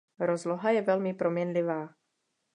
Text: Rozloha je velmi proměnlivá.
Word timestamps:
Rozloha 0.19 0.69
je 0.71 0.81
velmi 0.81 1.13
proměnlivá. 1.13 1.89